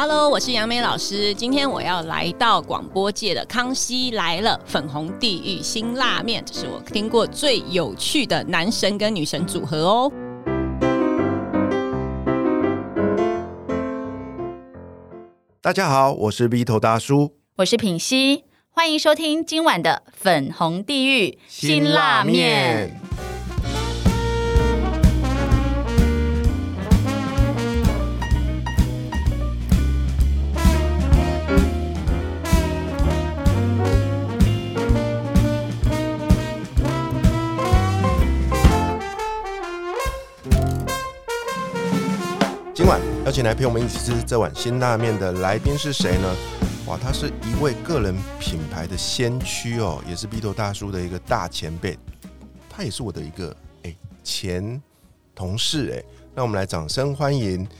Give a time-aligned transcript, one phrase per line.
[0.00, 1.34] Hello，我是杨梅老师。
[1.34, 10.12] 今天我要来到广播界的《康熙来了》粉红地狱新辣面，这是我听过最有趣的男神跟女神组合哦。
[15.60, 23.00] 大家好，我是 V 头大叔，我是品熙，欢迎收听今晚的粉红地狱辛辣面。
[43.24, 46.34] 邀请来陪我们一起吃这碗辛辣面的来宾是谁呢？
[46.86, 51.98] 哇，他是一位个人品牌的先驱哦，也是 V 头大叔的一个大前辈，
[52.70, 53.94] 他也是我的一个哎
[54.24, 54.80] 前
[55.34, 56.02] 同事哎，
[56.34, 57.66] 让我们来掌声欢迎《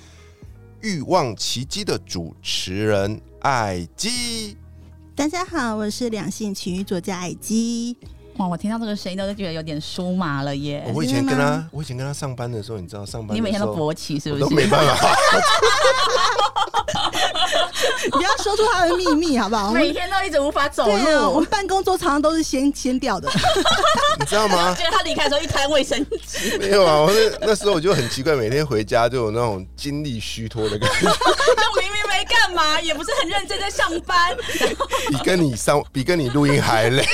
[0.83, 4.55] 欲望奇迹》的主持人艾姬。
[5.17, 7.97] 大家好，我是两性情欲作家艾姬。
[8.39, 10.89] 哇，我听到这个声音都觉得有点酥麻了耶！
[10.95, 14.41] 我以前跟他，我以前跟他上班的时候，你知道上班你每天都勃起是不是？
[14.43, 15.15] 都没办法。
[18.05, 19.73] 你不要说出他的秘密好不好？
[19.73, 21.35] 每天都一直无法走路。
[21.35, 23.29] 我们办公桌常常都是先先掉的，
[24.21, 24.73] 你知道吗？
[24.79, 26.57] 觉得他离开的时候一摊卫生纸。
[26.59, 31.01] 没有啊，我那那时候我就很奇怪，每天回家就有那种精力虚脱的感觉。
[31.01, 34.37] 就明明没干嘛，也不是很认真在上班。
[35.11, 37.05] 比跟你上，比跟你录音还累。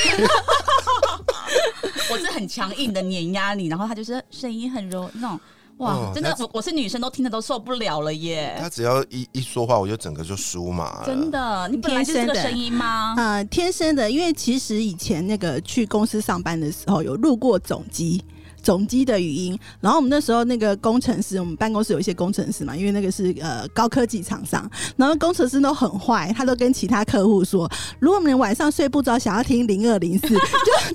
[2.11, 5.39] 我是很强硬的碾压你，然后他就是声音很柔那种，
[5.77, 8.55] 哇，真的，我我是女生都听得都受不了了耶。
[8.59, 11.05] 他只要一一说话，我就整个就酥麻了。
[11.05, 13.13] 真的，你本来就是这个声音吗？
[13.17, 18.23] 呃，天生的，因为其实以前那个去公司上班的时候有录过总机。
[18.65, 30.39] 总机的语音，然后我们那时候那个工程师，我们办公室有一些工程师嘛，因为那个是呃高科技厂商，然后工程师都很坏，他都跟其他客户说，如果我们晚上睡不着，想要听零二零四，就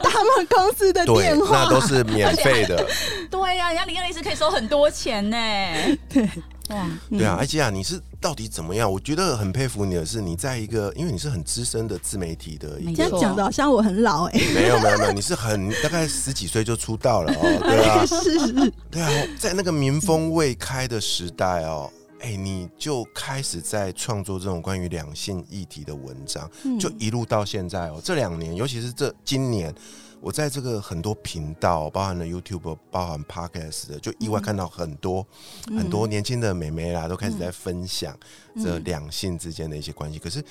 [0.02, 2.84] 他们公司的电话，那都是免费的。
[3.30, 5.36] 对呀，人家零二零四可以收很多钱呢。
[6.08, 6.28] 对。
[6.70, 8.90] 哇，对啊，艾吉啊，你是到底怎么样？
[8.90, 26.48] 我觉得很佩服你的是，你在一个，因为你是很资深的自媒体的，你这样讲的好像我很老哎，没有没有没有，你是很大概十几岁就出道了哦， 对啊，是，对啊，在那个民风未开的时代哦，哎，你就开始在创作这种关于两性议题的文章，
[26.78, 29.74] 就一路到现在哦，这两年，尤其是这今年。
[30.20, 35.26] 我在这个很多频道，包含了 YouTube，包含 Podcast 的，就意外看到很多
[35.68, 38.16] 很多年轻的美眉啦，都开始在分享
[38.56, 40.18] 这两性之间的一些关系。
[40.18, 40.44] 可是，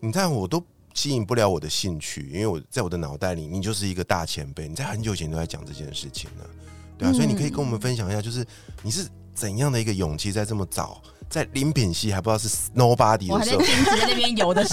[0.00, 0.62] 你看我都
[0.92, 6.46] 吸引不了我的兴趣，因为我在我的脑袋里，你就是一个大前辈，你在很久以前都在讲这件事情了，
[6.98, 8.46] 对啊，所以你可以跟我们分享一下，就是
[8.82, 11.02] 你是怎样的一个勇气，在这么早。
[11.34, 13.60] 在林品系还不知道是 nobody 的时候，
[13.98, 14.72] 在那边游的时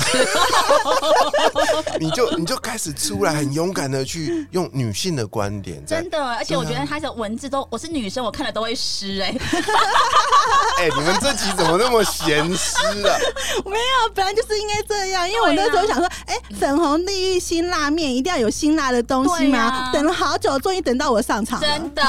[0.83, 0.93] 候，
[1.99, 9.33] 你就你就开始出来，很勇敢的去用女性的观点，真的，而且我觉得他的文字都，我是女生，我看了都会湿哎。
[10.77, 13.17] 哎，你们这集怎么那么咸湿啊？
[13.65, 19.89] 没有，本来就是应该这样，因为我那时候想说，哎，粉红地狱辛辣面一定要有辛辣的东西吗？
[19.91, 22.03] 等了好久，终于等到我上场，真的。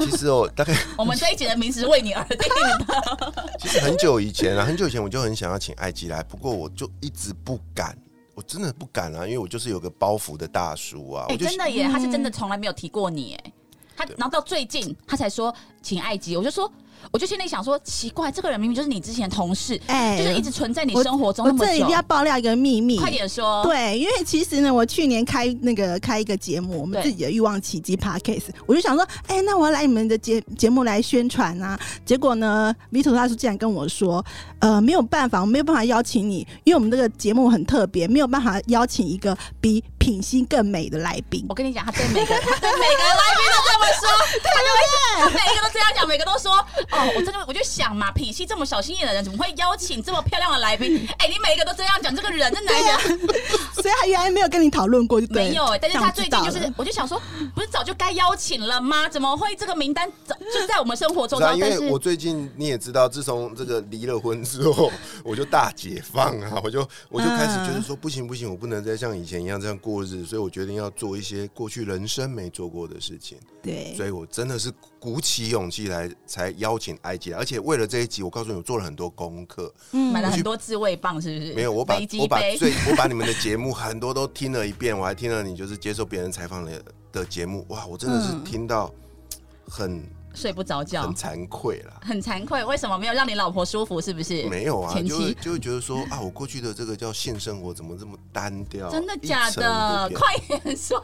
[0.00, 3.32] 其实我大概，我们这一集的名字是为你而定的。
[3.60, 7.96] 其实很久以前啊，很久以前我就很想要请艾吉来，不过我就一直不敢，
[8.34, 11.26] 我真的不敢啊，因为我就是有个包袱的大叔啊。
[11.28, 13.52] 哎，真的耶，他是真的从来没有提过你哎，
[13.94, 16.72] 他然后到最近他才说请艾吉，我就说。
[17.10, 21.46] 我就心里想说，奇怪，这个人明明就是你之前同事，哎，就是一直存在你生活中。
[21.46, 23.62] 我这里一定要爆料一个秘密，快点说。
[23.64, 31.78] 对，因为其实呢，我去年开那个开一个节目，我们自己的欲望奇迹 Podcast，我就想说，哎，那我要来你们的节节目来宣传啊。
[32.04, 34.24] 结果呢，Vito 大叔竟然跟我说，
[34.60, 39.82] 呃，没有办法，我没有办法邀请你，因为我们这个节目很特别，没有办法邀请一个比。
[40.00, 46.56] 品性更美的来宾，我跟你讲，他对每个他对每个来宾都这么说，对 对对，每一个都这样讲，每个都说
[46.92, 51.06] 哦，我真的我就想嘛，脾气这么小心眼的人，怎么会邀请这么漂亮的来宾？
[51.18, 53.18] 哎，你每一个都这样讲，这个人这男人，
[53.74, 57.20] 所以他原来没有跟你讨论过，就没有，但是他最近就是，我就想说，
[57.54, 59.06] 不是早就该邀请了吗？
[59.08, 61.38] 怎么会这个名单早就在我们生活中？
[61.54, 64.90] 因为我最近你也知道，自从这个离了婚之后，
[65.22, 69.90] 我就大解放啊，我就 我就开始觉得说，不行不行，我不能再像以前一样这样过。
[69.90, 73.36] 过日，所以我决定要做一些过去人生没做过的事情。
[73.60, 77.32] 对，所以我真的是鼓起勇气来，才邀请埃及。
[77.34, 81.52] 而且为了这一集，我告诉你，我做了很多功课，嗯，买了很多自慰棒，是不是？
[81.52, 86.82] 没有，我把我把最我把你们的节目很多都听了一遍，我还听了你就是接受别人采访的
[87.12, 87.66] 的节目。
[87.68, 88.90] 哇，我真的是听到
[89.68, 90.02] 很
[90.34, 92.00] 睡不着觉很，惭愧啦。
[92.02, 94.00] 很惭愧，为什么没有让你老婆舒服？
[94.00, 94.44] 是不是？
[94.48, 98.90] 没有啊，前就会就会觉得说啊，我过去的这个叫性生活怎么这么单调？
[98.90, 100.10] 真的假的？
[100.14, 101.02] 快点说！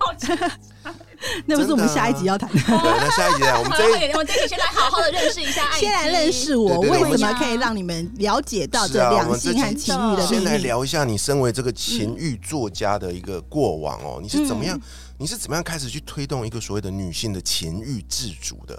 [1.46, 2.58] 那不是我们下一集要谈的。
[2.58, 5.70] 对，那下一集啊，我们 好，这一快点，我们这里先来好好的认识一下。
[5.72, 10.56] 先来认识我，为什么可以让你们了解到这两性和情欲的先来？
[10.58, 14.78] 聊一下你身为这个情欲作家的一个过往哦，你是怎么样？
[15.18, 18.78] 嗯你是怎么样开始去推动一个所谓的女性的情欲自主的？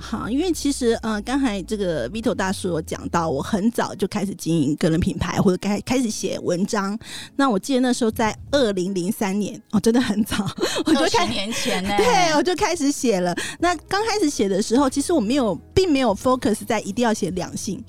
[0.00, 6.96] 好，因为其实呃，刚才这个 Vito 大叔有讲到，我很早就开始经营个人品牌，或者开开始写文章。
[7.34, 10.48] 那我记得那时候在二零零三年，哦，真的很早，
[10.84, 11.96] 我就开年前呢？
[11.96, 13.34] 对，我就开始写了。
[13.58, 17.82] 那刚开始写的时候，其实我没有，并没有 focus 在一定要写两性。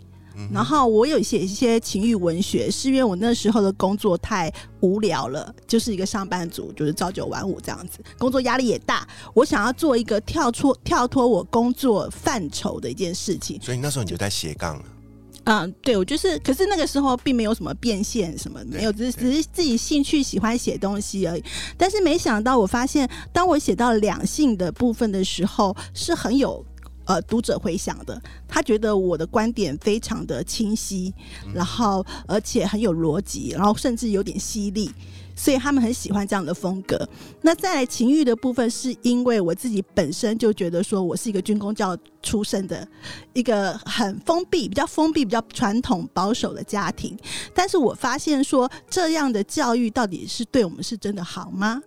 [0.51, 4.51] 然后我有写一些情欲文学，是因为我那时候的工作太
[4.81, 9.07] 无聊了，就是一个上班族，就是朝九晚五这样子，工作压力也大。
[9.33, 13.59] 我想要做一个跳出跳脱我工作范畴的一件事情。
[13.62, 14.83] 所以那时候你就在斜杠了，
[15.45, 21.44] 嗯，对，我就是，可是那个时候并没有什么变现什么，没有，只是只是自己兴趣喜欢写东西而已。
[21.77, 26.65] 但是没想到，我发现当我写到两性的部分的时候，是很有。
[27.05, 31.13] 呃，读者回响的，他觉得我的观点非常的清晰，
[31.53, 34.89] 然后而且很有逻辑，然后甚至有点犀利，
[35.35, 37.07] 所以他们很喜欢这样的风格。
[37.41, 42.88] 那再来情欲的部分，是因为我自己本身就觉得说我是一个军工教出身的
[43.33, 47.17] 一个很封闭、比较封闭、比较传统保守的家庭，
[47.53, 51.81] 但是我发现说这样的教育到底是对我们是真的好吗？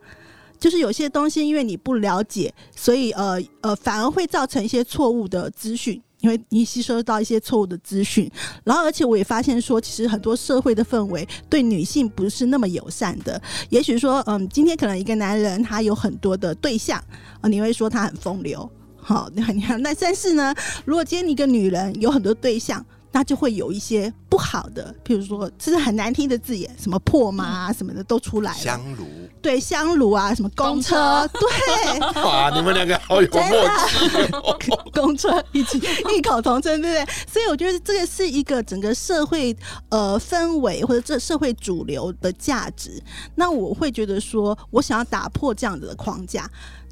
[0.58, 6.00] 就是有些东西，因为你不了解，所以呃呃，反而会造成一些错误的资讯。
[6.20, 8.28] 因为你吸收到一些错误的资讯，
[8.64, 13.40] 然后而且我也发现说，其实很多社会的氛围对女性不是那么友善的。
[13.68, 16.98] 也许说，嗯，今天可能一个男人他有很多的对象，
[17.42, 20.54] 啊，你会说他很风流，好， 那，那但是呢，
[20.86, 22.84] 如果今天一个女人有很多对象，
[23.16, 28.58] 那就会有一些不好的，譬如说，这是很难听的字眼，什么破妈啊什么的都出来了。
[28.58, 29.06] 香炉。
[29.40, 34.58] 对香炉啊，什么公车，对，哇，你们两个好有默契哦！
[34.92, 35.80] 公车一起
[36.14, 37.14] 异口同声，对不对？
[37.26, 39.56] 所以我觉得这个是一个整个社会
[39.88, 43.02] 呃氛围或者这社会主流的价值。
[43.36, 46.46] 那我会觉得说，我想要打破这样子的框架。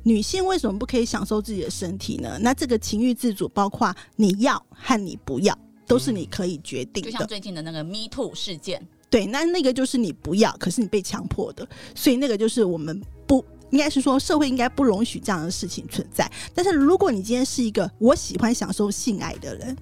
[0.05, 2.39] 女性为什么不可以享受自己的身体呢？
[2.41, 7.11] 那这个情欲自主，包括你要和你不要，都是你可以决定的。
[7.11, 16.31] 就像最近的那个 Me Too 事件，对，那那个就是你不要，可是你被强迫的，所以那个就是我们不应该是说社会应该不容许这样的事情存在。
[16.55, 19.77] 但是如果你今天是一个我喜欢享受性爱的人，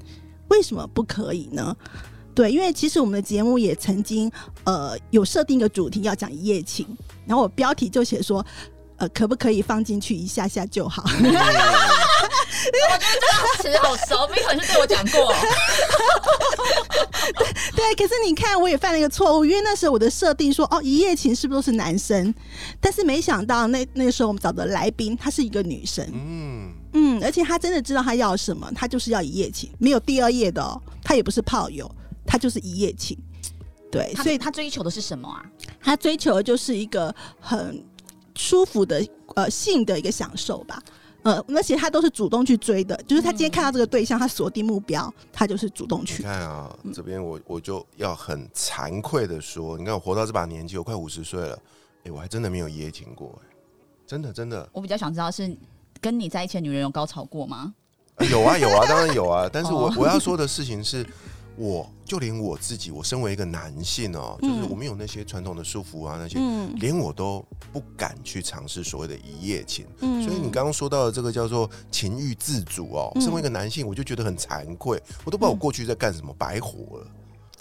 [0.49, 1.77] 为什么不可以呢？
[2.35, 4.31] 对，因为其实我们的节目也曾经
[4.65, 6.87] 呃有设定一个主题要讲一夜情，
[7.27, 8.45] 然后我标题就写说。
[8.99, 11.03] 呃，可不可以放进去一下下就好？
[13.61, 15.35] 词好熟，没可能是对我讲过。
[17.75, 22.33] 对，可是你看，我也犯了一个错误，因为那时候我的设定说，哦，一夜情是不是都是男生？
[22.81, 31.91] 但是没想到那那个时候我们找的来宾，她是一个女生，嗯，嗯，而且她真的知道她要什么，她就是要一夜情，没有第二夜的哦，她也不是炮友，
[32.27, 33.17] 她就是一夜情。
[33.91, 35.45] 对，所所以以他追求的是什么啊？
[35.83, 37.85] 她追求的就是一个很
[38.35, 40.83] 舒服的呃性的一个享受吧。
[41.23, 46.23] 呃，而且他都是主动去追的，就是他今天看到这个对象，他锁定目标，他就是主动你去。
[46.23, 51.59] 看啊，这边我我就要很惭愧的说，你看我活到这把年纪，我快五十岁了，
[52.05, 53.47] 哎、我还真的没有一夜情过、哎，
[54.07, 55.57] 真的真的、我比较想知道是
[56.01, 57.73] 跟你在一起的女人有高潮过吗？
[58.17, 59.49] 呃有啊有啊，当然有啊。
[59.51, 61.07] 但是我、哦我要说的事情是，
[61.57, 69.87] 我就连我自己，我身为一个男性哦、就是嗯我们有那些传统的束缚啊，那些、嗯连我都不敢去尝试所谓的一夜情。
[70.01, 77.07] 嗯所以你刚刚说到的这个叫做情欲自主哦，嗯身为一个男性，我就觉得很惭愧，我都不知道我过去在干什么，白活了。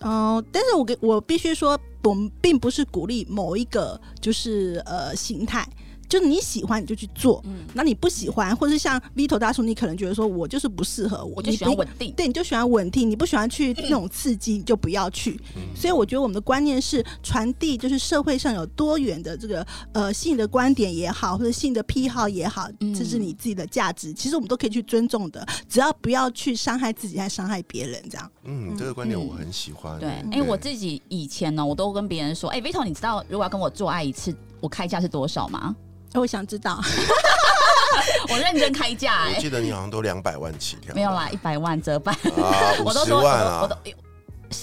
[0.01, 5.67] 哦、但是我给我必须说，我们并不是鼓励某一个就是呃形态。
[6.12, 12.12] 就是你喜欢你就去做，嗯，那你不喜欢，或是像 Vito 大叔，你可能觉得说我就是不适合我，我就喜欢稳定。
[12.18, 15.39] 对，你就喜欢稳定，你不喜欢去那种刺激，你就不要去。
[15.56, 28.32] 嗯所以我觉得我们的观念是传递，就是社会上有多元的这个呃性的观点也好，或者性的癖好也好，嗯这是你自己的价值，其实我们都可以去尊重的，只要不要去伤害自己，还伤害别人，这样。
[28.44, 29.98] 嗯，这个观点我很喜欢。
[29.98, 35.74] 对，哎、我自己以前呢，我都跟别人说，哎、v i t o 你知道如果要跟我做爱一次，我开价是多少吗？
[36.13, 36.80] 哎我想知道，
[38.30, 43.75] 我认真开价、哎，我记得你好像都两百万起跳，没有啦，一百万折半，啊， 五十我都说，我，都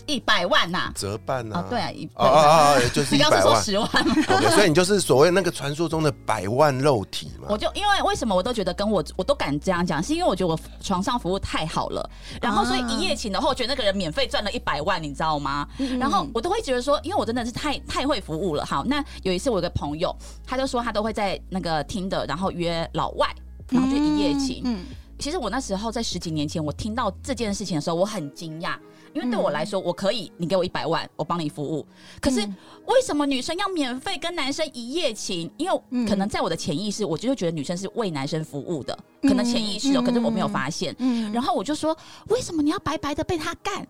[0.07, 4.05] 一百万呐、折半啊哦，对啊，一哦哦哦，哦就是你刚刚是说一百万。
[4.25, 7.59] 十万所以你就是所谓那个传说中的百万肉体嘛我。
[7.59, 15.69] 就因为为什么我都觉得跟我我都敢这样讲，是因为我觉得我床上服务太好了，然后所以一夜情的话，我觉得那个人免费赚了一百万，你知道吗？
[15.99, 18.65] 然后我都会觉得说，因为我真的是太太会服务了。
[18.65, 20.15] 好，那有一次我有个朋友，
[20.47, 23.29] 他就说他都会在那个听的，然后约老外，
[23.71, 24.63] 然后就一夜情。
[24.65, 24.85] 嗯，
[25.19, 28.77] 其实我那时候在十几年前，我听到这件事情的时候，我很惊讶，
[29.19, 31.85] 因为对我来说，我可以，你给我一百万，我帮你服务。
[32.21, 32.41] 可是
[32.87, 35.51] 为什么女生要免费跟男生一夜情？
[35.57, 40.95] 因为可能在我的潜意识，我就会觉得女生是为男生服务的，可能潜意识哦，可是我没有发现。
[40.99, 41.97] 嗯然后我就说，
[42.29, 43.85] 为什么你要白白的被他干？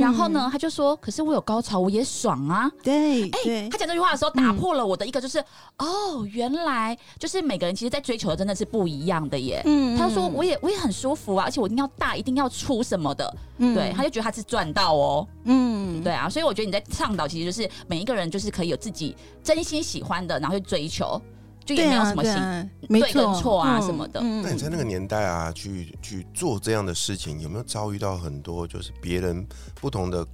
[0.00, 2.68] 然后呢，他就说，可是我有高潮，我也爽啊。
[2.68, 3.30] 哎、对。
[3.30, 5.38] 对他讲这句话的时候，打破了我的一个就是，
[5.78, 9.62] 哦，原来就是每个人其实，在追求的真的是不一样的耶。
[9.64, 13.74] 嗯他说我也我也很舒服啊，而且我一定要大，一定要出什么的，嗯。
[13.74, 16.02] 对，他就觉得他是赚到哦，嗯。
[16.02, 21.20] 对啊，所以我觉得你在倡导，其实就是每一个人就是可以有自己真心喜欢的，然后去追求，
[21.64, 29.46] 就也对啊没有什么性对啊，没对跟错错啊嗯什么的嗯那你在那个年代啊，去去做这样的事情，有没有遭遇到很多就是别人
[29.80, 30.26] 不同的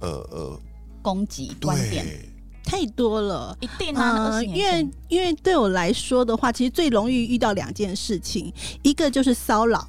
[0.00, 0.60] 呃呃
[1.02, 2.28] 攻击观点，对
[2.64, 3.56] 太多了。
[3.60, 9.86] 一定啊，因为因为对我来说的话，其实最容易遇到两件事情，一个就是骚扰，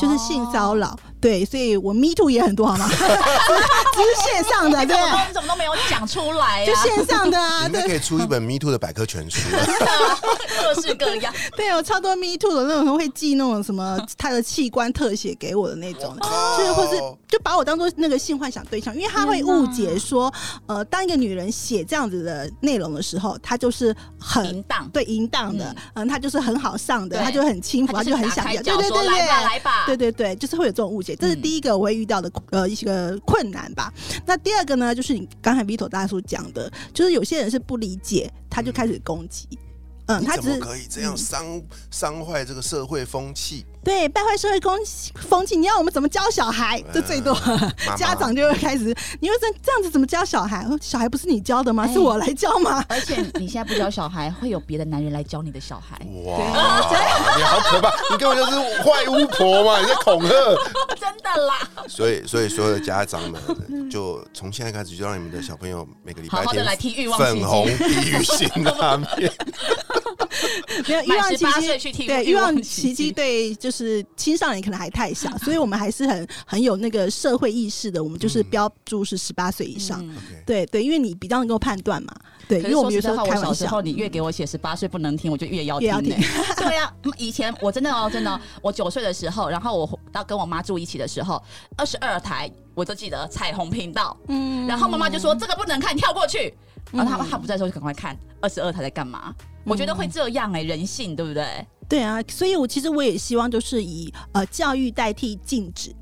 [0.00, 0.98] 就是性骚扰。
[1.28, 2.88] 扰，对，所以我 me too 也很多，好吗？
[2.90, 6.82] 只 是只是线上的， 对你怎，么都你怎么都没有讲出来就啊？
[6.82, 9.38] 线上的啊， 对你们可以出一本 Me Too 的百科全书。
[10.74, 16.16] 各式各样，对，有超多 me too 的那种会寄那种什么他的器官特写给我的那种，
[16.58, 16.98] 就是或是
[17.28, 20.32] 就把我当做那个性幻想对象，因为他会误解说，
[20.66, 24.88] 呃，当一个女人写这样子的内容的时候，她就是很淫荡。
[24.92, 29.44] 对淫荡的，嗯，她就是很好上的，对她就很轻浮，她他就很想要，对对对来吧对。
[29.48, 33.92] 来吧，对对对，就是会有这种误解，这是嗯第一个我会遇到的呃一个困难吧。
[34.26, 39.48] 那第二个呢，就是你刚才 Vito 大叔讲的，就是有些人是不理解，他就开始攻击。
[40.06, 43.64] 嗯，你怎么他只是可以这样伤伤坏这个社会风气？
[43.84, 44.78] 对败坏社会风
[45.28, 46.82] 风气，你要我们怎么教小孩？
[46.92, 47.34] 这最多
[47.96, 50.66] 家长就会开始，你又这这样子怎么教小孩？
[50.80, 51.84] 小孩不是你教的吗？
[51.84, 52.84] 哎是我来教吗？
[52.88, 56.38] 而且你现在不教小孩，会有别的男人来教你的小孩，哇，
[57.36, 57.90] 你好可怕！
[58.10, 59.80] 你根本就是坏巫婆嘛！
[59.80, 60.28] 你在恐吓。
[60.98, 61.68] 真的啦。
[61.88, 69.32] 所以，所以所有的家长们，就从现在开始，就让你们的小朋友每个礼拜好好地天来听欲望粉红地狱新拉面。
[70.88, 78.02] 没有欲望奇满18迹对欲望奇迹对，就是青少年可能还太小， 所以我们还是很很有那个社会意识的。
[78.02, 80.02] 我们就是标注是十八岁以上。
[80.46, 82.14] 对对，因为你比较能够判断嘛。
[82.48, 86.24] 对，可因为我们说开玩笑小时候，你越给我写十八岁不能听，我就越要听、越要欸。
[86.56, 91.40] 对呀、嗯以前我真的哦，真的哦、我九岁的时候，然后我到跟我妈住一起的时候，
[91.76, 96.52] 二十二台我都记得彩虹频道，嗯然后妈妈就说这个不能看，跳过去。
[96.90, 99.34] 然后他他不在的时候就赶快看二十二他在干嘛？
[99.64, 101.66] 我觉得会这样哎、人性对不对？
[101.88, 105.94] 对啊，所以我其实我也希望就是以呃教育代替禁止。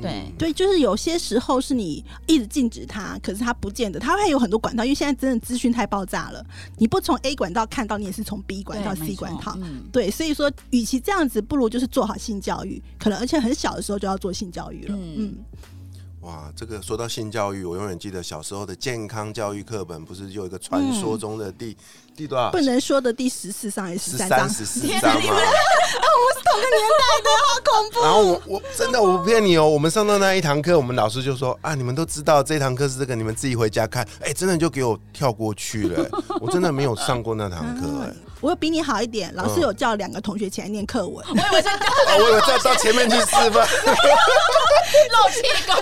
[0.00, 6.44] 对，对，就是有些时候是你一直禁止他，可是他不见得，他会有很多管道，因为现在真的资讯太爆炸了，
[6.78, 9.56] 你不从 A 管道看到，你也是从 B 管道、C 管道。
[9.60, 14.96] 嗯，对，所以说，与其这样子，不如就是做好性教育，可能而且很小的时候就要做性教育了。
[14.96, 15.34] 嗯嗯，
[16.22, 21.76] 哇，这个说到性教育，我永远记得小时候的健康教育课本，不是就有一个传说中的第、
[22.16, 22.50] 第多少？
[22.50, 24.58] 不能说的第十四章还是十十三章三、？
[24.58, 25.20] 十四天章吗？
[25.20, 25.38] 哪你们
[26.44, 28.00] 同个年代的，好恐怖。
[28.02, 34.06] 然后我我真的我不骗你哦，我们上到那一堂课，我们老师就说啊，你们都知道这堂课是这个，你们自己回家看。
[34.20, 36.08] 哎，真的就给我跳过去了，哎
[36.40, 41.24] 我真的没有上过那堂课，哎，我有比你好一点，老师嗯有叫两个同学起来念课文。
[41.30, 41.78] 我以为是啊，
[42.18, 43.66] 我以为再到前面去示范。
[45.12, 45.74] 漏气瓜。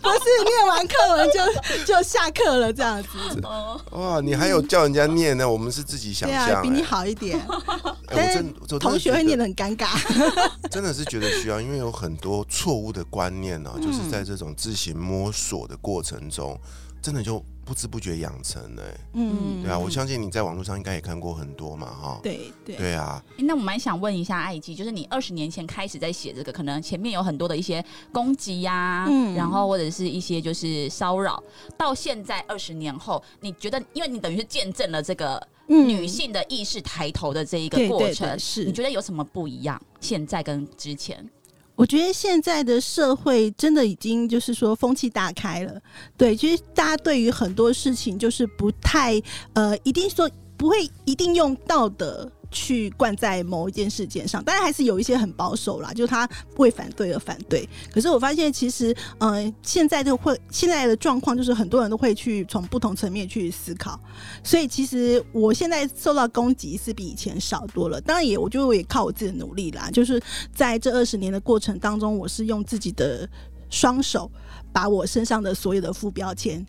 [0.00, 3.08] 不是念完课文就就下课了这样子，
[3.42, 6.84] 哦，哇，你还有叫人家念呢，我们是自己想对象、啊，比你哎。
[6.84, 7.38] 好一点，
[8.08, 9.88] 哎但是我真我同学会念的很尴尬。
[10.70, 16.58] 真的是觉得需要，因为有很多错误的观念呢、就是嗯在这种自行摸索的过程中，
[17.02, 19.00] 真的就不知不觉养成了、哎。
[19.14, 22.20] 嗯，对啊，我相信你在网络上应该也看过很多嘛，哈。
[22.22, 22.76] 对对。
[22.76, 29.34] 对啊，那我蛮想问一下艾姬，就是你二十年前开始在写这个，可能前面有很多的一些攻击呀、嗯。
[29.34, 31.42] 然后或者是一些就是骚扰，
[31.76, 39.80] 到现在二十年后，你觉得，因为你等于是见证了这个嗯女性的意识抬头的这一个过程，对是你觉得有什么不一样？
[40.00, 41.28] 现在跟之前？
[41.74, 45.78] 我觉得现在的社会真的已经就是说风气大开了，
[46.16, 49.20] 对，其实大家对于很多事情就是不太
[49.52, 54.42] 呃，一定说不会一定用道德去灌在某一件事件上。
[54.42, 57.68] 当然还是有一些很保守啦，就是他为反对而反对。
[57.92, 64.00] 可是我发现，其实呃，现在就会现在的状况就是很多人都会去从不同层面去思考，
[64.42, 68.00] 所以其实我现在受到攻击是比以前少多了。
[68.00, 70.18] 当然也，我就也靠我自己的努力啦，就是
[70.54, 73.28] 在这二十年的过程当中，我是用自己的
[73.68, 74.30] 双手
[74.72, 76.64] 把我身上的所有的副标签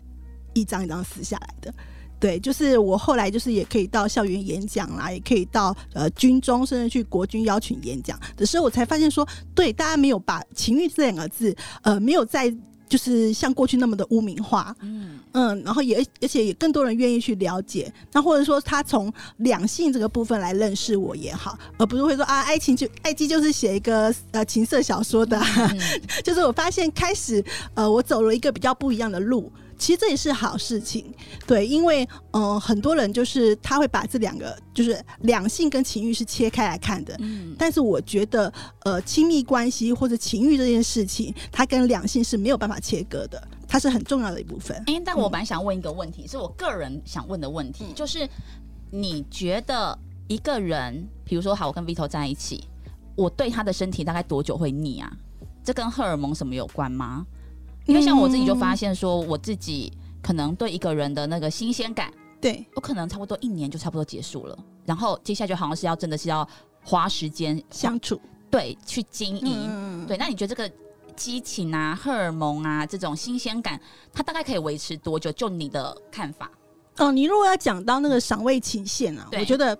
[0.52, 1.72] 一张一张撕下来的。
[2.20, 8.18] 对，就是我后来就是也可以到校园演讲啦，也可以到呃军中，甚至去国军邀请演讲。
[8.36, 12.52] 的时候，我才发现说，对，大家没有把情欲这两个字，呃，没有在
[12.88, 15.18] 就是像过去那么的污名化，嗯。
[15.32, 25.40] 嗯，然后也而且也更多人愿意去了解，那或者说他从两性这个部分来认识我也好，而不是会说啊，爱情就爱姬就是写一个呃情色小说的，
[26.24, 27.44] 就是我发现开始
[27.74, 29.52] 呃，我走了一个比较不一样的路。
[29.78, 31.12] 其实这也是好事情，
[31.46, 38.52] 对，因为嗯，很多人就是他会把这两个就是两性跟情欲是切开来看的，嗯，但是我觉得
[38.84, 44.76] 呃，亲密关系或者情欲这件事情，它跟两性是没有办法切割的，它是很重要的一部分。
[44.86, 48.28] 哎，但我本来想问一个问题，是我个人想问的问题，就是
[48.90, 52.64] 你觉得一个人，比如说好，我跟 Vito 在一起，
[53.14, 55.12] 我对他的身体大概多久会腻啊？
[55.64, 57.26] 这跟荷尔蒙什么有关吗？
[57.88, 59.90] 因为像我自己就发现说，我自己
[60.22, 66.46] 可能对一个人的那个新鲜感，对我可能差不多一年就差不多结束了，然后接下来就好像是要真的是要
[66.84, 70.18] 花时间相处，对，去经营，对。
[70.18, 70.70] 那你觉得这个
[71.16, 73.80] 激情啊、荷尔蒙啊这种新鲜感，
[74.12, 75.32] 它大概可以维持多久？
[75.32, 76.50] 就你的看法？
[76.98, 79.76] 哦，你如果要讲到那个赏味期限啊，我觉得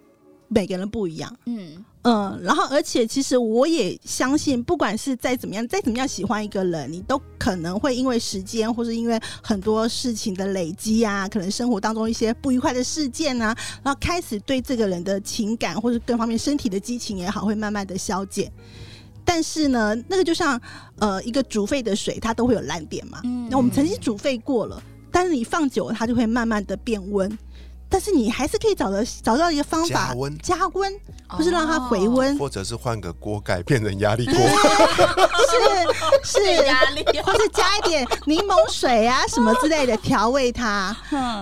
[0.49, 1.85] 每个人不一样，嗯。
[2.09, 18.51] 嗯，然后而且其实我也相信，不管是再怎么样，再怎么样喜欢一个人，你都可能会因为时间，或是因为很多事情的累积啊，可能生活当中一些不愉快的事件啊，然后开始对这个人的情感或者各方面身体的激情也好，会慢慢的消减。
[19.23, 20.59] 但是呢，那个就像
[20.99, 23.21] 呃一个煮沸的水，它都会有烂点嘛。
[23.25, 27.39] 嗯那我们曾经煮沸过了，但是你放久了，它就会慢慢的变温。
[27.89, 31.01] 但是你还是可以找到找到一个方法加温，加温
[31.37, 34.35] 不是让它回温，或者是换个锅盖变成压力锅，
[36.25, 40.97] 是是压力，或是加一点柠檬水啊什么之类的调味它。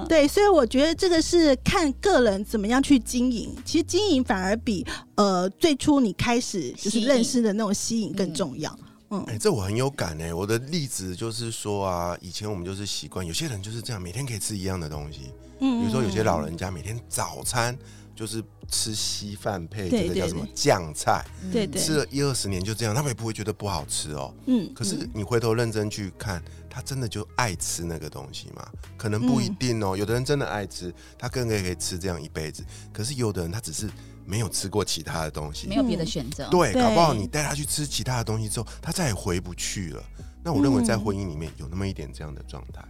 [0.09, 3.55] 对，所以我觉得这个是看个人怎么样去经营。
[3.65, 8.77] 其实经营反而比呃最初你开始就是认识的那种吸引更重要。
[9.11, 10.35] 嗯，哎，这我很有感哎。
[10.35, 15.33] 我的例子就是说啊，以前我们就是习惯，有些人就是这样，每天可以吃一样的东西。
[15.61, 17.77] 嗯，比如说有些老人家每天早餐
[18.15, 24.35] 就是吃稀饭配这个叫什么酱菜，对对，吃了一二十年就这样，他们也不会觉得不好吃哦。
[24.47, 28.67] 嗯，可是你回头认真去看，他真的就爱吃那个东西吗？
[28.97, 29.97] 可能不一定哦。
[29.97, 32.65] 有的人真的爱吃，他更可以吃这样一辈子。
[32.93, 33.89] 可是有的人他只是
[34.25, 36.49] 没有吃过其他的东西，没有别的选择。
[36.49, 40.03] 对，搞不好你带他去吃其他的东西之后，他再也回不去了。
[40.43, 42.83] 那我认为在婚姻里面有那么一点这样的状态。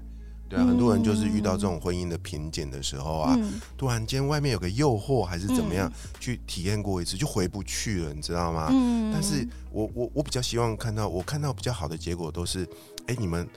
[0.49, 3.37] 对啊，很多人就是遇到这种婚姻的瓶颈的时候啊，
[3.77, 8.69] 突然间外面有个诱惑还是怎么样，去体验过一次就回不去了，你知道吗？
[8.71, 12.69] 嗯，但是我我我比较希望看到，我看到比较好的结果都是，
[13.07, 13.49] 哎，你们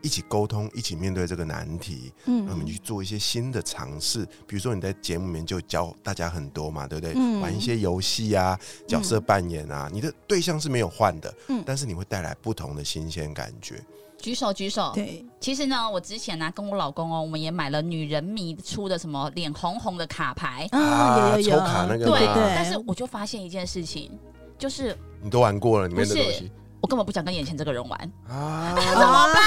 [0.00, 7.40] 一起沟通，一起面对这个难题，嗯，我们去做一些新的尝试，比如说你在节目里面就教大家很多嘛，对不对？
[7.40, 13.84] 玩一些游戏啊，角色扮演啊，你的对象是没有换的，嗯，但是你会带来不同的新鲜感觉。
[14.20, 14.90] 举手举手。
[14.94, 22.52] 对，其实呢，我之前呢跟我老公哦，我们也买了女人迷出的什么脸红红的卡牌啊，有有有，卡那个对对。
[22.54, 24.10] 但是我就发现一件事情，
[24.58, 26.50] 就是你都玩过了里面的东西，
[26.80, 29.42] 我根本不想跟眼前这个人玩啊， 怎么办？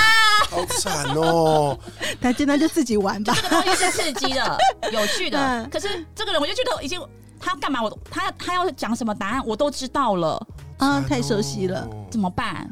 [0.49, 1.77] 好惨哦！
[2.19, 3.33] 那今天就自己玩吧。
[3.35, 4.57] 这个东西是刺激的、
[4.91, 7.01] 有趣的，可是这个人我就觉得已经
[7.39, 7.81] 他干嘛？
[7.81, 10.45] 我他他要讲什么答案我都知道了
[10.77, 12.69] 啊，太熟悉了，怎么办？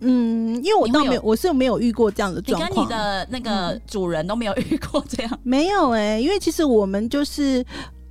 [0.00, 2.70] 嗯，因为我倒没有，我是没有遇过这样的状况。
[2.70, 5.40] 你跟你的那个主人都没有遇过这样？
[5.42, 7.64] 没有哎，因为其实我们就是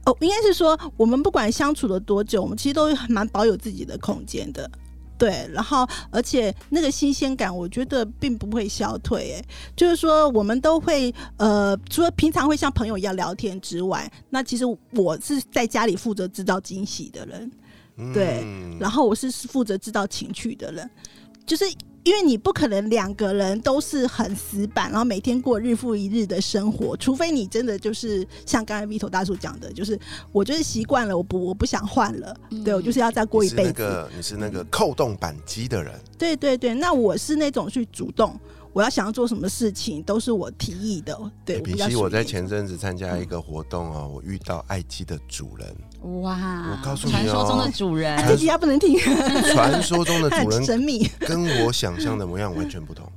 [0.05, 4.69] 哦，应该是说我们不管相处了多久，我们其实都蛮保有自己的空间的。
[5.17, 9.35] 对，然后而且那个新鲜感，我觉得并不会消退。
[9.35, 17.49] 哎，就是说我们都会呃，除了平常会像朋友一样聊天之外，那其实我是在家里负责制造惊喜的人，
[18.13, 18.45] 对，
[18.77, 20.89] 然后我是负责制造情趣的人。
[21.45, 21.65] 就是
[22.03, 29.99] 因为你不可能两个人都是很死板，然后每天过日复一日的生活，除非你真的就是像刚才 Vito 大叔讲的，就是
[30.31, 34.07] 我就是习惯了，我不我不想换了，对我就是要再过一辈子。
[34.15, 38.39] 你是那个扣动扳机的人，对对对，那我是那种去主动。
[38.75, 41.17] 我要想要做什么事情，都是我提议的。
[41.45, 45.73] 对，比起，我在前阵子参加一个活动哦，我遇到爱机的主人。
[46.21, 46.35] 哇！
[46.69, 48.99] 我告诉你传说中的主人，这集他不能听。
[49.53, 53.09] 传说中的主人 神秘，跟我想象的模样完全不同。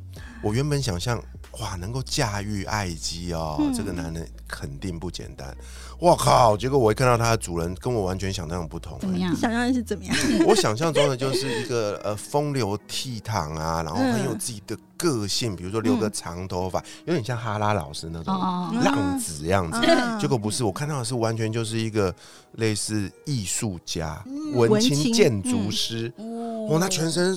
[0.43, 1.23] 我原本想象，
[1.61, 5.57] 哇，能够驾驭爱机哦，这个男人肯定不简单。
[5.99, 6.57] 我靠！
[6.57, 8.97] 结果我一看到他的主人，跟我完全想象不同。
[9.01, 9.35] 怎么样？
[9.35, 10.15] 想象的是怎么样？
[10.47, 18.33] 我想象中的就是一个呃风流倜傥啊，然后很有自己的个性，比如说留个长头发，有点像哈拉老师那种
[18.81, 19.81] 浪子样子。
[20.21, 22.15] 结果不是，我看到的是完全就是一个
[22.53, 24.23] 类似艺术家、
[24.55, 26.13] 文青建筑师。
[26.17, 27.37] 哦，他全身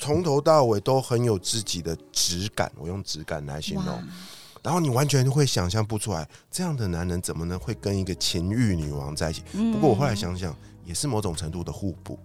[0.00, 4.02] 从头到尾都很有自己的质感，我用质感来形容。
[4.62, 9.42] 然后你完全会想象不出来，这样的男人怎么能会跟一个情欲女王在一起？
[9.72, 12.18] 不过我后来想想，也是某种程度的互补。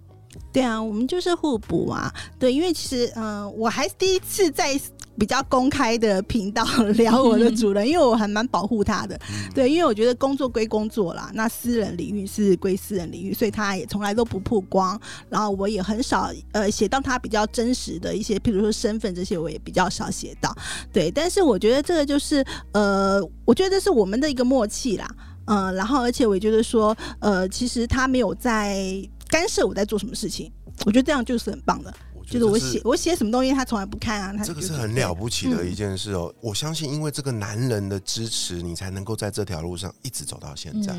[0.52, 2.12] 对啊，我们就是互补啊。
[2.38, 4.80] 对，因为其实，嗯，我还是第一次在。
[5.18, 9.18] 比较公开的频道聊我的主人，因为我还蛮保护他的。
[9.54, 14.98] 对，因为我觉得工作归工作啦，那私人领域是归私人领域，所以他也从来都不曝光。
[15.28, 20.54] 然后我也很少呃写到他比较真实的一些，譬如说身份这些，我也比较少写到。
[20.92, 25.08] 对，但是我觉得这个就是呃，我觉得这是我们的一个默契啦。
[25.46, 28.84] 嗯，然后而且我也觉得说，呃，其实他没有在
[29.28, 30.50] 干涉我在做什么事情，
[30.84, 31.94] 我觉得这样就是很棒的。
[32.28, 34.34] 就是我写我写什么东西，他从来不看啊。
[34.36, 36.34] 他这个是很了不起的一件事哦。
[36.40, 40.94] 我相信，因为这个男人的支持，你才能够在这条路上一直走到现在。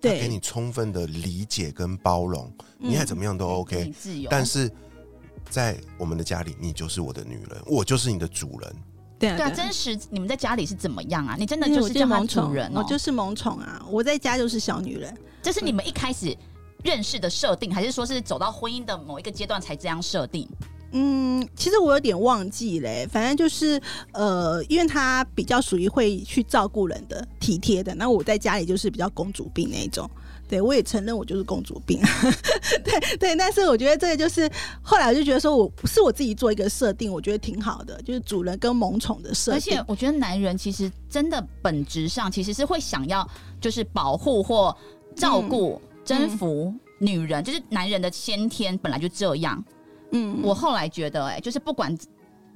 [0.00, 3.92] 对，给你充分的理解跟包容，你爱怎么样都 OK。
[3.98, 4.28] 自由。
[4.30, 4.70] 但是
[5.50, 8.76] 在我们的家里，你就是我的女人，我就是你的主人。
[9.18, 11.36] 对啊，真实你们在家里是怎么样啊？
[11.38, 13.84] 你真的就是叫他主人，我就是萌宠啊！
[13.88, 15.16] 我在家就是小女人。
[15.40, 16.36] 这是你们一开始。
[16.82, 20.48] 认识的设定，还是说是走到婚姻的某一个阶段才这样设定？
[20.94, 23.08] 嗯，其实我有点忘记嘞。
[23.10, 23.80] 反正就是，
[24.12, 27.94] 呃，因为他比较属于会去照顾人的、体贴的。
[27.94, 30.08] 那我在家里就是比较公主病那一种。
[30.46, 31.98] 对，我也承认我就是公主病。
[32.84, 34.50] 对对，但是我觉得这个就是
[34.82, 39.56] 后来我就觉得说，我是我自己做一个设定，我觉得挺好的，就是主人跟萌宠的设定。
[39.56, 43.26] 而且我觉得男人其实真的本质上其实是会想要
[43.62, 44.76] 就是保护或
[45.16, 45.80] 照顾。
[46.04, 49.62] 征服女人就是男人的先天本来就这样。
[50.10, 51.96] 嗯，我后来觉得，哎，就是不管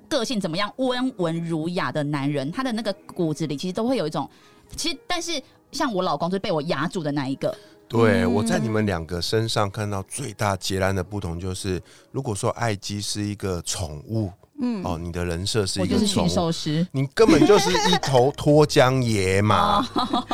[0.09, 4.29] 个性怎么样温文儒雅的男人，他的那个骨子里其实都会有一种，
[4.77, 7.57] 其实但是像我老公就是被我压住的那一个。
[7.89, 11.81] 对，我在你们两个身上看到最大截然的不同就是，
[12.11, 14.31] 如果说爱姬是一个宠物。
[14.59, 19.87] 嗯哦，你的人设是一个驯兽师，你根本就是一头脱缰野马，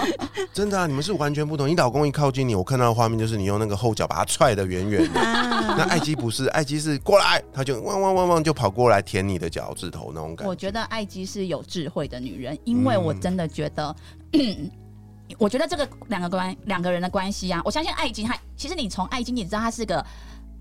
[0.54, 0.86] 真的啊！
[0.86, 1.68] 你们是完全不同。
[1.68, 5.20] 你老公一靠近你，我看到的画面就是你用那个后脚把他踹得远远的。
[5.20, 10.48] 那艾姬不是，艾姬是过来，他就汪汪汪汪就跑过来舔你的脚趾头那种感觉。
[10.48, 13.94] 我觉得艾姬是有智慧的女人，因为我真的觉得，
[15.36, 20.04] 我觉得这个两个关两个人的关系啊，我相信爱姬她其实你从爱姬你知道她是个。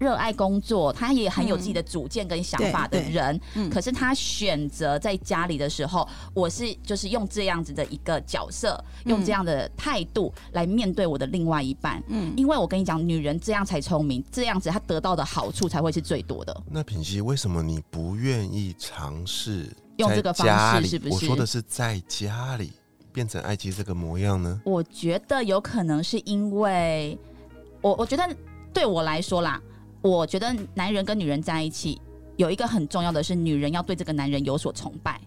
[0.01, 3.39] 热爱工作，他也很有自己的主见跟想法的人。
[3.53, 12.01] 嗯可是他选择在家里的时候，我是就是用这样子的一个角色，用这样的态度来面对我的另外一半。
[12.07, 16.63] 嗯，因为我跟你讲，女人这样才聪明，这样子她得到的好处才会是最多的。
[16.71, 20.87] 那品熙，为什么你不愿意尝试用这个方式？
[20.87, 21.13] 是不是？
[21.13, 22.73] 我说的是在家里
[23.13, 24.59] 变成埃及这个模样呢？
[24.65, 27.15] 我觉得有可能是因为
[27.81, 28.27] 我，我觉得
[28.73, 29.61] 对我来说啦。
[30.01, 32.01] 我觉得男人跟女人在一起，
[32.37, 35.19] 有一个很重要的是，女人要对这个男人有所崇拜。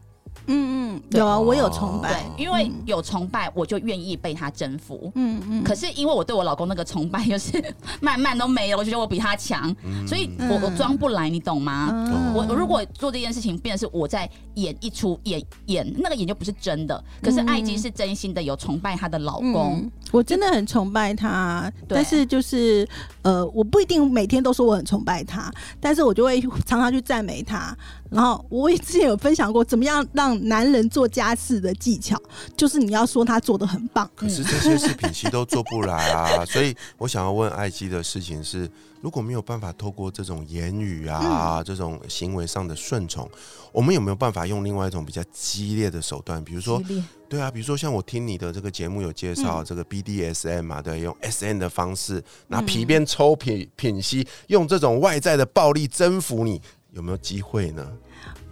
[0.46, 5.10] 嗯嗯，有啊，我有崇拜，因为有崇拜，我就愿意被他征服。
[5.14, 5.64] 嗯嗯。
[5.64, 7.62] 可是因为我对我老公那个崇拜， 就是
[8.02, 9.74] 慢慢都没有，我觉得我比他强，
[10.06, 11.88] 所以我我装不来，你懂吗？
[12.34, 17.02] 我我如果做这件事情，变成是我在演一出演演，那个演就不是真的。
[17.22, 21.70] 可是艾姬是真心的有崇拜她的老公，我真的很崇拜他。
[21.88, 22.88] 但是就是
[23.22, 27.76] 呃，我不一定每天都说我很崇拜他，但是我就会常常去赞美他。
[28.10, 32.20] 然后我也之前有分享过，怎么样让男人做家事的技巧，
[32.56, 34.08] 就是你要说他做的很棒。
[34.14, 38.70] 可是这些事品其都做不来啊，所以我想要问艾姬的事情是。
[39.04, 43.30] 如果没有办法透过这种言语啊，这种行为上的顺从，
[43.70, 46.42] 我们有没有办法用另外一种比较激烈的手段？
[46.42, 46.82] 比如说，
[47.28, 56.58] 对啊，比如说像我听你的这个节目有介绍这个 BDSM 嘛，对，用 SN 的方式拿皮鞭抽品品息，用这种外在的暴力征服你，
[56.92, 57.86] 有没有机会呢？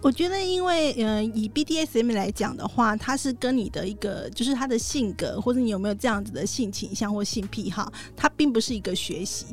[0.03, 9.47] 我觉得，因为嗯，以 BDSM 来讲的话，它是跟你的一个就是他的性格，或者你有没有这样子的性倾向或性癖好，它并不是一个学习。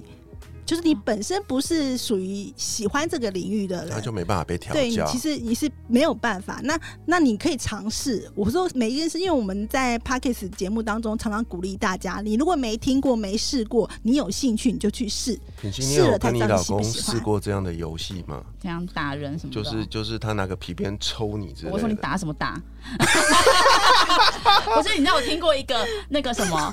[0.71, 4.81] 就是你本身不是属于喜欢这个领域的人，他就没办法被调教。
[4.81, 6.61] 对你其实你是没有办法。
[6.63, 8.31] 那那你可以尝试。
[8.37, 15.37] 我说每一件事，因为我们在 p a c k e s 节目当中常常鼓励大家，你如果没听过、没试过，你有兴趣你就去试。
[15.73, 17.21] 试了有跟你才知道你喜老公试不喜欢。
[17.25, 18.41] 过这样的游戏吗？
[18.63, 21.73] 这样打人什么，就是就是他拿个皮鞭抽你之类的。
[21.73, 22.63] 我说你打什么打？
[24.75, 26.73] 不是，你知道我听过一个那个什么？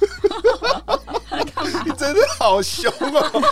[1.56, 1.84] 干嘛？
[1.86, 3.44] 你真的好凶哦！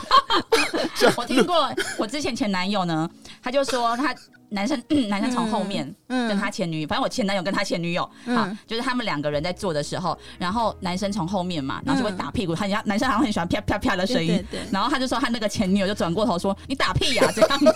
[1.17, 3.09] 我听过，我之前前男友呢，
[3.43, 4.13] 他就说他
[4.49, 17.65] 男生、男生从后面嗯跟他前女友，反正我前男友跟他前女友，嗯好，就是他们两个人在做的时候，然后男生从后面嘛，然后就会打屁股，他人家男生好像很喜欢啪啪啪的声音，然后他就说他那个前女友就转过头说你打屁呀、这样子，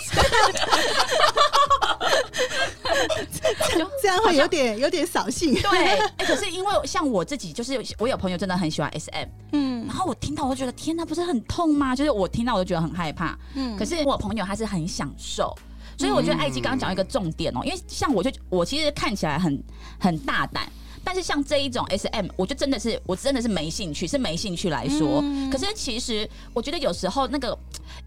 [4.02, 5.54] 这样会有点有点扫兴。
[5.54, 5.80] 对，
[6.18, 11.96] 哎、可是因为像我自己，就是我有朋友真的很喜欢 SM，嗯然后我听到我就觉得天哪，不是很痛吗？
[11.96, 13.38] 就是我听到我就觉得很害怕。
[13.56, 15.56] 嗯可是我朋友他是很享受，
[15.98, 19.64] 所以我觉得艾姬刚刚讲一个重点哦、因为像我就我其实看起来很
[20.00, 20.70] 很大胆。
[21.02, 25.22] 但是像这一种 S M，我就真的是我真的是没兴趣，是没兴趣来说。
[25.24, 27.58] 嗯可是其实我觉得有时候那个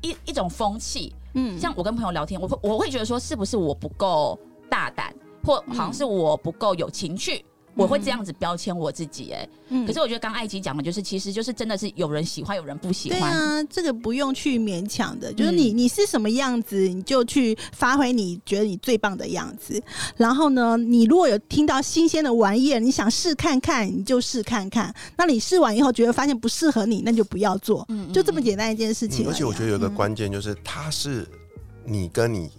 [0.02, 1.58] 一一种风气，嗯。
[1.58, 5.14] 像我跟朋友聊天，我会我会觉得说是不是我不够大胆，
[5.44, 13.20] 或好像是我不够有情趣，我会这样子标签我自己、哎、嗯可是我觉得刚艾姬讲的就是，其实就是真的是有人喜欢，有人不喜欢。
[13.20, 19.82] 对啊，这个不用去勉强的，就是你、你是什么样子，你就去发挥你觉得你最棒的样子。
[20.16, 24.94] 然后呢，你如果有听到新鲜的玩意儿，你想试看看，你就试看看。
[25.16, 31.26] 那你试完以后觉得发现不适合你，那就不要做，就这么简单一件事情、嗯而且我觉得有个关键就是，他是
[31.84, 32.50] 你跟你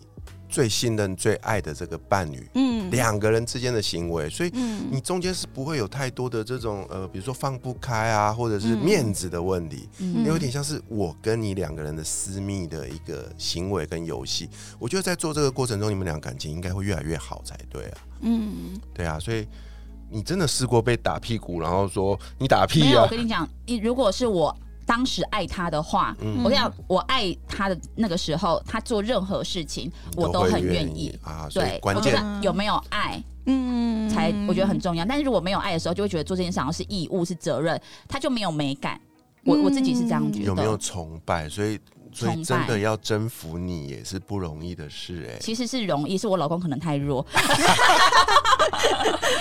[0.53, 2.91] 最信任、最爱的这个伴侣，嗯。
[2.91, 4.87] 两个人之间的行为，所以嗯。
[4.91, 10.23] 你中间是不会有太多的这种呃，比如说放不开啊，或者是面子的问题，嗯。
[10.25, 14.47] 有点像是我跟你两个人的私密的一个行为跟游戏。
[14.77, 18.79] 我觉得在做这个过程中，你们俩感情应该会越来越好才对啊，嗯。
[18.93, 19.47] 对啊，所以
[20.11, 23.07] 你真的试过被打屁股，然后说你打没有，屁啊我？
[23.07, 31.19] 跟你讲，你如果是我当时爱他的话，嗯我跟你讲，我爱他的那个时候，他做任何事情我都很愿意意。
[31.23, 35.03] 啊，对，关键我觉得有没有爱嗯才我觉得很重要。
[35.05, 38.99] 但是如果没有爱的时候，就会觉得做这件事好像是义务是责任，他就没有美感。
[39.45, 40.45] 我我自己是这样觉得。
[40.45, 41.49] 有没有崇拜？
[41.49, 41.77] 所以
[42.13, 47.25] 所以真的要征服你也是不容易的事哎、其实是容易，是我老公可能太弱。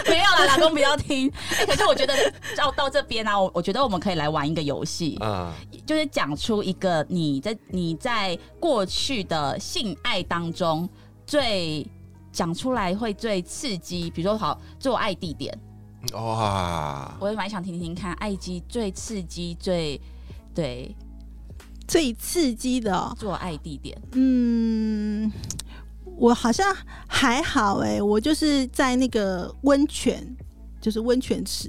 [0.09, 1.31] 没有啦，老公不要听。
[1.59, 2.15] 哎可是我觉得
[2.57, 5.55] 到到这边呢、啊，我我觉得我们可以来玩一个游戏，啊，
[5.87, 10.89] 就是讲出一个你在你在过去的性爱当中
[11.27, 11.87] 最
[12.33, 15.57] 讲出来会最刺激，比如说好做爱地点，
[16.13, 20.01] 哇，我也蛮想听听看爱机最刺激最
[20.55, 20.95] 对
[21.93, 23.95] 最刺激的哦、做爱地点。
[24.13, 25.31] 嗯，
[26.17, 26.75] 我好像
[27.07, 30.27] 还好哎、我就是在那个温泉，
[30.81, 31.69] 就是温泉池，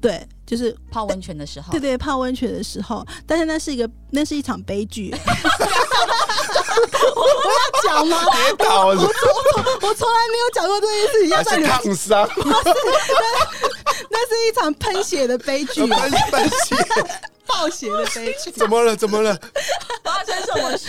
[0.00, 5.18] 对，就是泡温泉的时候，对对泡温泉的时候，但是那是一个那是一场悲剧、欸
[7.16, 8.22] 我要讲吗？
[8.32, 8.86] 别搞！
[8.86, 8.96] 我，我
[9.94, 12.28] 从来没有讲过这件事情，要还是烫伤，
[14.10, 16.76] 那是一场喷血的悲剧，分分析，
[17.50, 18.50] 暴血的悲剧。
[18.50, 18.96] 怎么了？
[18.96, 19.38] 怎么了？
[20.02, 20.88] 发生什么事？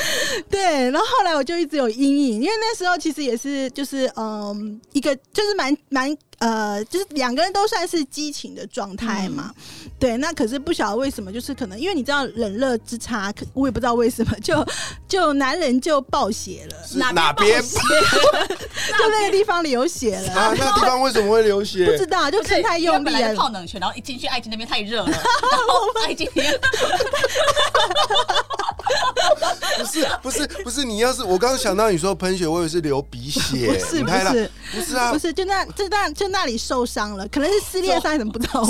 [0.50, 9.54] 对，然后后来我就一直有阴影，因为那时候其实也是就是嗯一个就是蛮蛮呃就是两个人都算是激情的状态嘛，
[10.00, 14.65] 对，那可是不晓得为什么，就是可能因为你知道冷热之差，可我也不知道为什么就
[15.08, 17.82] 就男人就暴血了，是哪边爆
[18.97, 20.54] 就那个地方流血了，啊？
[20.58, 21.86] 那地方为什么会流血？
[21.91, 23.50] 不知道就看太用力因为本来泡。
[23.52, 26.51] 冷泉，然后一进去爱情那边太热了，然后 爱情那边
[29.82, 38.63] 不是不是不是，你要是我刚刚想到你说喷血，我以为是流鼻血，不是你太大不是不是啊不，是，就那就那就那里受伤了，可能是撕裂伤，怎么不知道？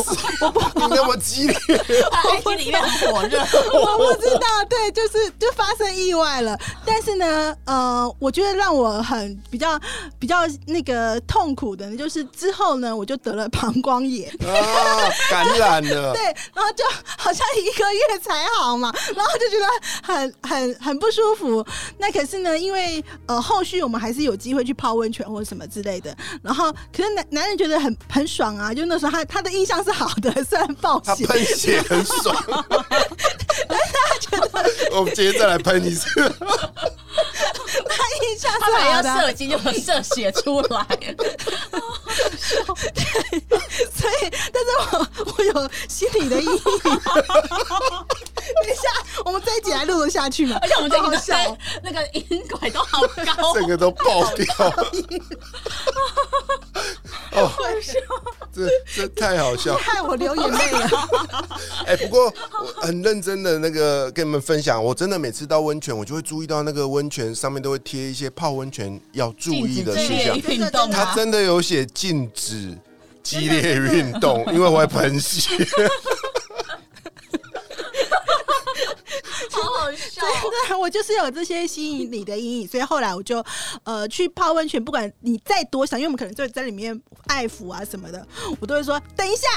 [0.75, 1.57] 你那么激烈，
[2.11, 3.39] 爱情里面火热，
[3.73, 6.57] 我不知道，对，就是就发生意外了。
[6.85, 9.79] 但是呢，呃，我觉得让我很比较
[10.19, 10.37] 比较
[10.67, 14.29] 那个痛苦的，就是之后呢，我就得了膀胱炎。
[14.45, 16.83] 啊，感染了， 对，然后就
[17.17, 19.67] 好像一个月才好嘛，然后就觉得
[20.03, 21.65] 很很很不舒服。
[21.97, 26.15] 那可是呢，因为呃后续我们还是有机会去泡温泉或者什么之类的。
[26.41, 32.35] 然后可是男男人觉得很很爽啊，就那时候他他的印象是好的， 虽然暴血，他喷血很爽。
[33.67, 39.21] 但他觉得我们今天再来喷一次，他印象是好的要。
[39.21, 40.85] 射精就射血出来，
[43.93, 46.59] 所以，但是我我有心理的阴影。
[49.31, 50.67] 我们这一集还录得下去吗而。
[50.67, 54.45] 且我们这个好好笑对那个音轨都好高 整个都爆掉。
[57.31, 57.49] 哦，
[58.53, 59.77] 这这太好笑！
[59.77, 60.89] 害我流眼泪了。
[61.87, 70.47] 哎、不过我很认真的那个跟你们分享，我真的每次到温泉，我就会注意到那个温泉上面都会贴一些泡温泉要注意的事项禁止激。
[70.49, 72.77] 烈运动它啊，真的有写禁止
[73.23, 75.65] 激烈运动，因为我会喷血。
[79.51, 80.21] 好好笑。
[80.67, 83.43] 对，我就是有这些吸引你的阴影，所以后来我就
[83.83, 88.25] 呃去泡温泉，不管你再多想，因为我们可能就在里面爱抚啊什么的，
[88.59, 89.47] 我都会说等一下。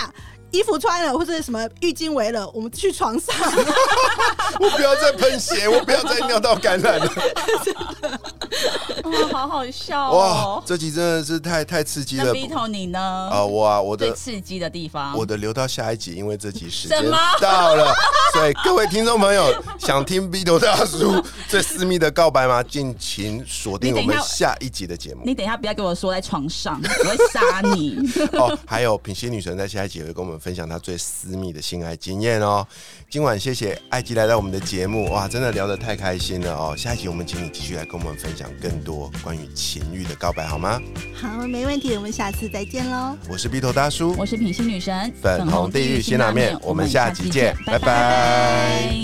[0.50, 3.34] 衣服穿了，或者什么浴巾围了，我们去床上。
[4.60, 7.12] 我不要再喷血，我不要再尿道感染了。
[9.04, 10.62] 哦，好好笑哇哦，。
[10.64, 12.98] 这集真的是太太刺激那了 B 头你呢？
[13.00, 13.44] 啊！
[13.44, 17.02] 我啊，我的最刺激的地方，我的留到下一集，因为这集时间
[17.40, 17.92] 到了，
[18.32, 22.62] 所以各位听众朋友想听 B 头大叔最私密的告白吗？
[22.62, 27.96] 尽情锁定我们下下一集的节目你等一下不要给我说在床上，我会杀你。
[28.38, 28.56] 哦。
[28.66, 32.66] 还有品心女神在下一集也会跟我们分享她最私密的性爱经验哦。
[33.08, 36.74] 今晚谢谢艾吉来到我们的节目，哇，真的聊得太开心了哦。
[36.76, 40.80] 下一集我们请你继续来跟我们分享更多关于情欲的告白好吗？
[41.14, 43.16] 好，没问题，我们下次再见喽。
[43.28, 48.94] 我是 B 头大叔，我是品心女神，粉红地狱辛辣面我们下集见拜拜拜